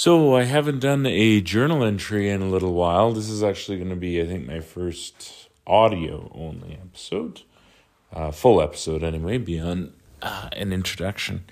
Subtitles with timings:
[0.00, 3.10] So, I haven't done a journal entry in a little while.
[3.10, 7.42] This is actually going to be, I think, my first audio only episode,
[8.12, 9.92] uh, full episode anyway, beyond
[10.22, 11.46] uh, an introduction.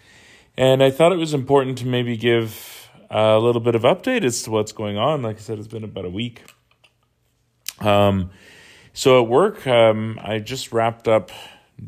[0.56, 4.44] And I thought it was important to maybe give a little bit of update as
[4.44, 5.22] to what's going on.
[5.22, 6.44] Like I said, it's been about a week.
[7.80, 8.30] Um,
[8.92, 11.32] so at work, um, I just wrapped up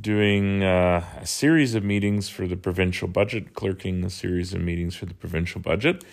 [0.00, 4.96] doing uh, a series of meetings for the provincial budget, clerking a series of meetings
[4.96, 6.04] for the provincial budget.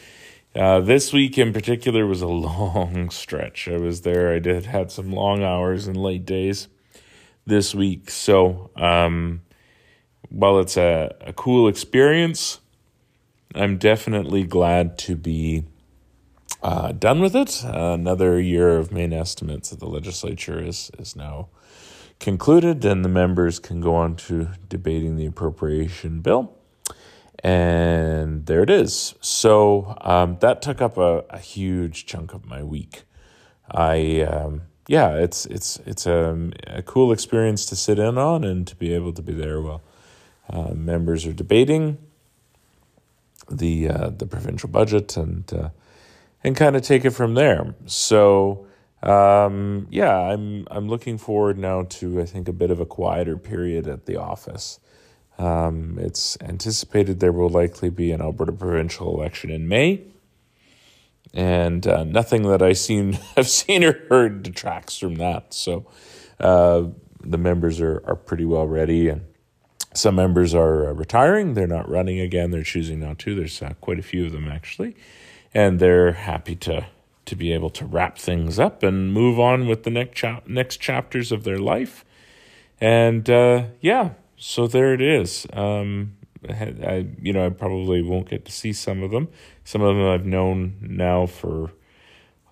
[0.56, 3.68] Uh, this week in particular was a long stretch.
[3.68, 4.34] I was there.
[4.34, 6.70] I did had some long hours and late days
[7.46, 8.10] this week.
[8.10, 9.42] So, um,
[10.30, 12.60] while it's a, a cool experience,
[13.54, 15.66] I'm definitely glad to be
[16.64, 17.64] uh, done with it.
[17.66, 21.50] Uh, another year of main estimates of the legislature is is now
[22.20, 26.58] concluded, and the members can go on to debating the appropriation bill
[27.46, 29.14] and there it is.
[29.22, 33.04] So um, that took up a, a, huge chunk of my week.
[33.70, 38.66] I um, yeah, it's it's it's a, a, cool experience to sit in on and
[38.66, 39.84] to be able to be there while
[40.50, 42.00] uh, members are debating
[43.48, 45.70] the uh, the provincial budget and uh,
[46.44, 47.76] and kind of take it from there.
[47.86, 48.66] So
[49.04, 53.38] um, yeah, I'm I'm looking forward now to I think a bit of a quieter
[53.38, 54.80] period at the office.
[55.38, 60.02] Um, it's anticipated there will likely be an Alberta provincial election in May,
[61.34, 65.54] and uh, nothing that I seen have seen or heard detracts from that.
[65.54, 65.86] So
[66.40, 66.84] uh,
[67.22, 69.26] the members are are pretty well ready, and
[69.94, 71.54] some members are uh, retiring.
[71.54, 72.52] They're not running again.
[72.52, 73.36] They're choosing not to.
[73.36, 74.96] There's uh, quite a few of them actually,
[75.54, 76.88] and they're happy to
[77.26, 80.78] to be able to wrap things up and move on with the next chap- next
[80.78, 82.06] chapters of their life.
[82.80, 84.12] And uh, yeah,
[84.48, 85.48] so there it is.
[85.54, 89.28] Um, I, you know, I probably won't get to see some of them.
[89.64, 91.72] Some of them I've known now for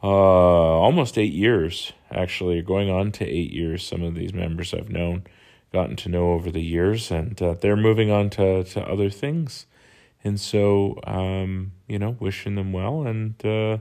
[0.02, 3.86] uh, almost eight years, actually, going on to eight years.
[3.86, 5.26] Some of these members I've known,
[5.72, 9.68] gotten to know over the years, and uh, they're moving on to, to other things.
[10.24, 13.06] And so, um, you know, wishing them well.
[13.06, 13.78] And uh,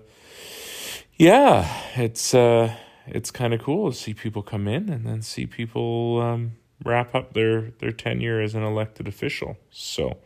[1.17, 2.77] yeah, it's uh,
[3.07, 6.53] it's kind of cool to see people come in and then see people um,
[6.85, 9.57] wrap up their their tenure as an elected official.
[9.71, 10.19] So,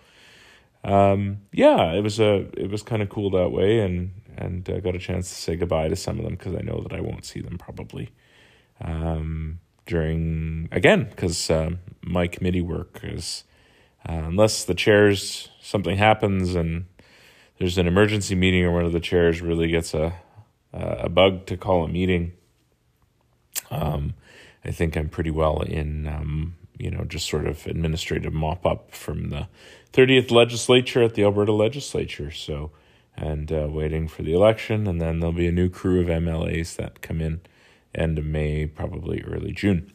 [0.85, 4.81] um, yeah, it was a it was kind of cool that way, and and uh,
[4.81, 7.01] got a chance to say goodbye to some of them because I know that I
[7.01, 8.11] won't see them probably
[8.81, 13.45] um, during again because um, my committee work is
[14.09, 16.87] uh, unless the chairs something happens and
[17.59, 20.15] there's an emergency meeting or one of the chairs really gets a
[20.77, 22.33] a bug to call a meeting.
[23.71, 24.15] Um,
[24.65, 28.93] I think I'm pretty well in, um, you know, just sort of administrative mop up
[28.93, 29.49] from the
[29.93, 32.31] 30th legislature at the Alberta legislature.
[32.31, 32.71] So,
[33.17, 36.77] and uh, waiting for the election, and then there'll be a new crew of MLAs
[36.77, 37.41] that come in
[37.95, 39.93] end of May, probably early June.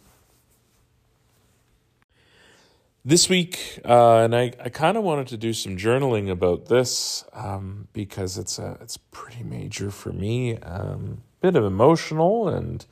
[3.03, 7.25] This week, uh, and I, I kind of wanted to do some journaling about this
[7.33, 10.57] um, because it's a it's pretty major for me.
[10.57, 12.85] Um, bit of emotional and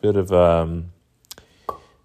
[0.00, 0.92] bit of um,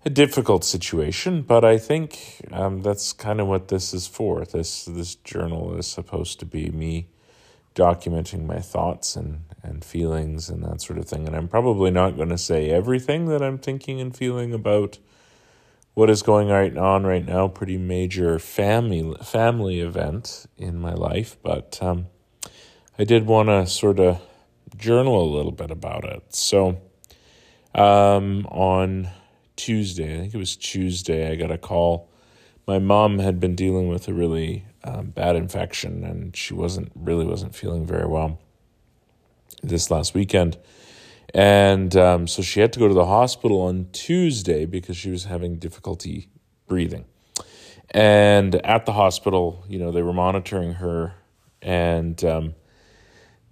[0.06, 4.46] a difficult situation, but I think um, that's kind of what this is for.
[4.46, 7.08] This this journal is supposed to be me
[7.74, 11.28] documenting my thoughts and, and feelings and that sort of thing.
[11.28, 15.00] And I'm probably not going to say everything that I'm thinking and feeling about
[15.94, 17.48] what is going right on right now.
[17.48, 22.08] Pretty major family family event in my life, but um,
[23.00, 24.22] I did want to sort of
[24.78, 26.36] journal a little bit about it.
[26.36, 26.80] So
[27.74, 29.10] um, on
[29.56, 30.16] Tuesday.
[30.16, 31.32] I think it was Tuesday.
[31.32, 32.10] I got a call.
[32.68, 37.26] My mom had been dealing with a really um, bad infection, and she wasn't really
[37.26, 38.40] wasn't feeling very well
[39.62, 40.58] this last weekend,
[41.34, 45.26] and um, so she had to go to the hospital on Tuesday because she was
[45.26, 46.30] having difficulty
[46.68, 47.06] breathing.
[47.92, 51.14] And at the hospital, you know, they were monitoring her,
[51.62, 52.56] and um,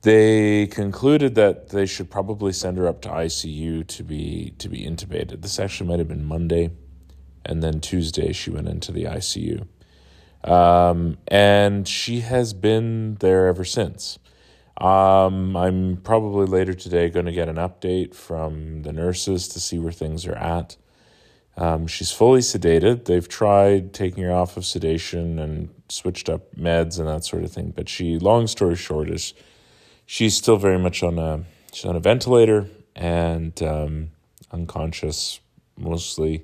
[0.04, 4.86] they concluded that they should probably send her up to ICU to be to be
[4.86, 5.42] intubated.
[5.42, 6.72] This actually might have been Monday,
[7.46, 9.66] and then Tuesday she went into the ICU,
[10.44, 14.20] um, and she has been there ever since.
[14.78, 19.80] Um, I'm probably later today going to get an update from the nurses to see
[19.80, 20.76] where things are at.
[21.56, 23.06] Um, she's fully sedated.
[23.06, 27.52] They've tried taking her off of sedation and switched up meds and that sort of
[27.52, 27.72] thing.
[27.74, 29.36] But she, long story short, is
[30.06, 34.12] she's still very much on a she's on a ventilator and um,
[34.52, 35.40] unconscious
[35.78, 36.44] mostly,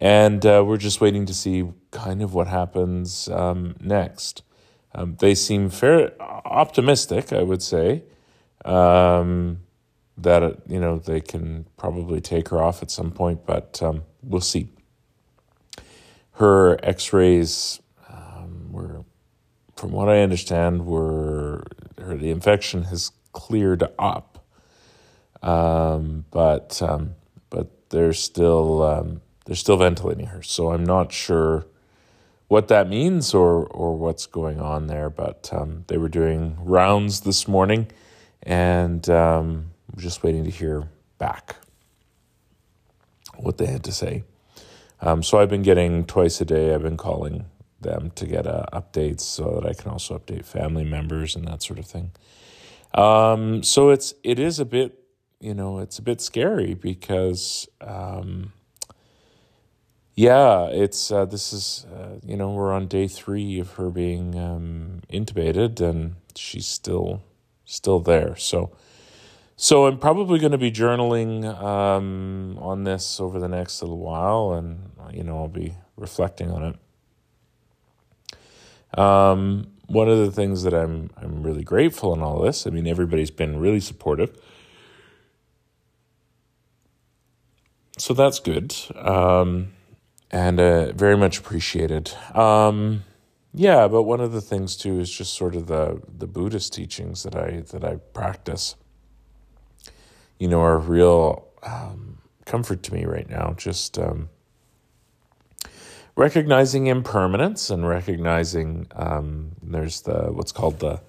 [0.00, 4.42] and uh, we're just waiting to see kind of what happens um, next.
[4.94, 8.02] um, they seem fair optimistic, I would say,
[8.64, 9.60] um,
[10.18, 14.40] that you know they can probably take her off at some point, but um, we'll
[14.40, 14.68] see.
[16.32, 19.04] Her X-rays um, were,
[19.76, 21.39] from what I understand, were
[22.16, 24.44] the infection has cleared up,
[25.42, 27.14] um, but um,
[27.48, 30.42] but they're still um, they're still ventilating her.
[30.42, 31.66] So I'm not sure
[32.48, 35.10] what that means or or what's going on there.
[35.10, 37.90] But um, they were doing rounds this morning,
[38.42, 41.56] and um, just waiting to hear back
[43.36, 44.24] what they had to say.
[45.00, 46.74] Um, so I've been getting twice a day.
[46.74, 47.46] I've been calling
[47.80, 51.62] them to get uh, updates so that I can also update family members and that
[51.62, 52.12] sort of thing.
[52.94, 55.00] Um, so it's it is a bit
[55.40, 58.52] you know it's a bit scary because um,
[60.14, 64.38] yeah it's uh, this is uh, you know we're on day three of her being
[64.38, 67.22] um, intubated and she's still
[67.64, 68.70] still there so
[69.56, 74.52] so I'm probably going to be journaling um, on this over the next little while
[74.52, 76.76] and you know I'll be reflecting on it
[78.96, 82.86] um, one of the things that I'm I'm really grateful in all this I mean
[82.86, 84.36] everybody's been really supportive.
[87.98, 89.72] So that's good um,
[90.30, 92.12] and uh, very much appreciated.
[92.34, 93.04] Um,
[93.52, 97.24] yeah but one of the things too is just sort of the the buddhist teachings
[97.24, 98.76] that i that i practice
[100.38, 103.54] you know are real um, comfort to me right now.
[103.56, 104.28] Just um,
[106.16, 111.00] recognizing impermanence and recognizing um, there's the what's called the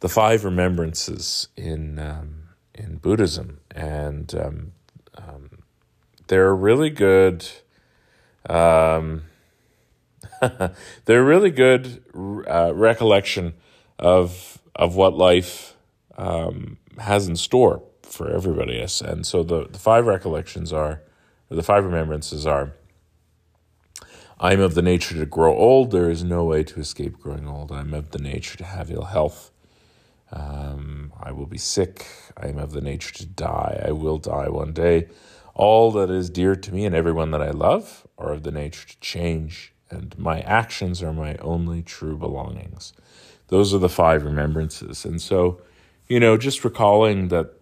[0.00, 4.72] the five remembrances in um, in buddhism and um,
[5.16, 5.62] um,
[6.28, 7.46] they're really good.
[8.48, 9.24] Um,
[11.04, 12.02] they're really good
[12.48, 13.54] uh, recollection
[13.98, 15.76] of of what life
[16.16, 18.80] um, has in store for everybody.
[18.80, 21.02] And so the, the five recollections are,
[21.48, 22.72] the five remembrances are.
[24.38, 25.90] I am of the nature to grow old.
[25.90, 27.70] There is no way to escape growing old.
[27.70, 29.52] I am of the nature to have ill health.
[30.32, 32.06] Um, I will be sick.
[32.36, 33.80] I am of the nature to die.
[33.86, 35.08] I will die one day.
[35.54, 38.88] All that is dear to me and everyone that I love are of the nature
[38.88, 42.92] to change, and my actions are my only true belongings.
[43.48, 45.04] Those are the five remembrances.
[45.04, 45.60] And so,
[46.08, 47.52] you know, just recalling that,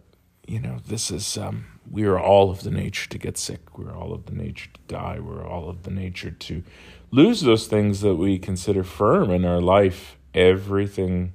[0.47, 3.79] you know, this is, um, we are all of the nature to get sick.
[3.79, 5.19] We're all of the nature to die.
[5.21, 6.63] We're all of the nature to
[7.11, 10.17] lose those things that we consider firm in our life.
[10.35, 11.35] Everything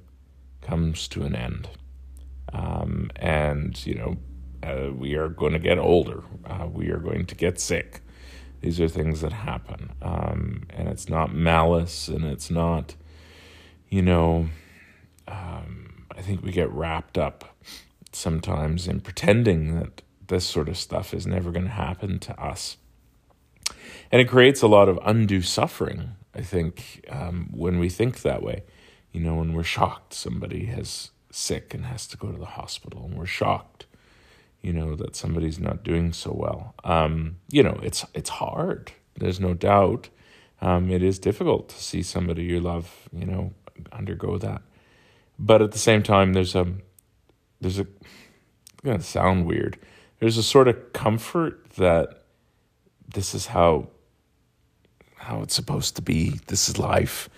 [0.60, 1.68] comes to an end.
[2.52, 4.16] Um, and, you know,
[4.62, 6.22] uh, we are going to get older.
[6.44, 8.00] Uh, we are going to get sick.
[8.60, 9.92] These are things that happen.
[10.02, 12.96] Um, and it's not malice and it's not,
[13.88, 14.48] you know,
[15.28, 17.56] um, I think we get wrapped up
[18.12, 22.76] sometimes in pretending that this sort of stuff is never going to happen to us.
[24.10, 28.42] And it creates a lot of undue suffering, I think, um, when we think that
[28.42, 28.62] way.
[29.12, 33.04] You know, when we're shocked somebody has sick and has to go to the hospital,
[33.04, 33.86] and we're shocked
[34.60, 36.74] you know that somebody's not doing so well.
[36.84, 38.92] Um, you know, it's it's hard.
[39.16, 40.08] There's no doubt.
[40.60, 43.52] Um, it is difficult to see somebody you love, you know,
[43.92, 44.62] undergo that.
[45.38, 46.66] But at the same time, there's a
[47.60, 49.78] there's a it's gonna sound weird.
[50.18, 52.22] There's a sort of comfort that
[53.14, 53.88] this is how
[55.16, 56.40] how it's supposed to be.
[56.46, 57.28] This is life.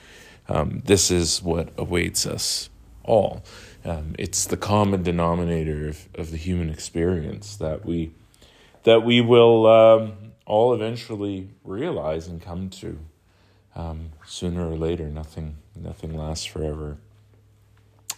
[0.48, 2.70] Um, this is what awaits us
[3.04, 3.42] all.
[3.84, 8.12] Um, it's the common denominator of, of the human experience that we
[8.84, 12.98] that we will um, all eventually realize and come to
[13.74, 15.08] um, sooner or later.
[15.08, 16.98] Nothing nothing lasts forever.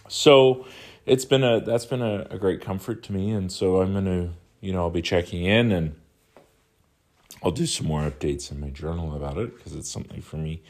[0.07, 0.65] So
[1.05, 4.31] it's been a that's been a, a great comfort to me, and so I'm gonna
[4.63, 5.95] you know I'll be checking in and
[7.43, 10.63] I'll do some more updates in my journal about it because it's something for me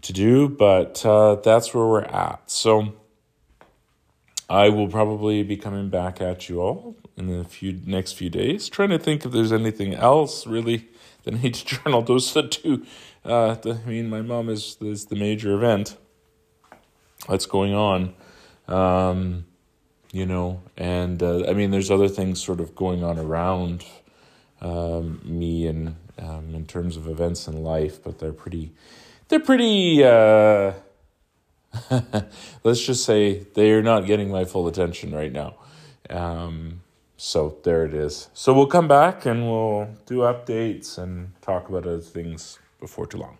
[0.00, 0.48] to do.
[0.48, 2.50] But uh, that's where we're at.
[2.50, 2.94] So
[4.48, 8.70] I will probably be coming back at you all in the few next few days,
[8.70, 10.88] trying to think if there's anything else really
[11.24, 12.00] that I need to journal.
[12.00, 12.86] Those are the two.
[13.22, 15.98] Uh, the, I mean, my mom is is the major event
[17.28, 18.14] that's going on.
[18.66, 19.44] Um,
[20.12, 23.84] you know, and uh, I mean, there's other things sort of going on around
[24.60, 28.72] um, me and um, in terms of events in life, but they're pretty,
[29.28, 30.04] they're pretty.
[30.04, 30.72] Uh,
[32.64, 35.54] let's just say they're not getting my full attention right now.
[36.08, 36.82] Um,
[37.16, 38.28] so there it is.
[38.34, 43.18] So we'll come back and we'll do updates and talk about other things before too
[43.18, 43.39] long.